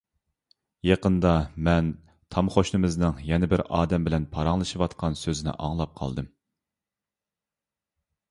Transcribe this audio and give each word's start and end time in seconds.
يېقىندا 0.89 1.31
مەن 1.65 1.89
تام 2.35 2.47
قوشنىمىزنىڭ 2.55 3.19
يەنە 3.27 3.49
بىر 3.51 3.63
ئادەم 3.79 4.07
بىلەن 4.09 4.25
پاراڭلىشىۋاتقان 4.35 5.17
سۆزىنى 5.21 5.53
ئاڭلاپ 5.67 5.93
قالدىم. 6.01 6.31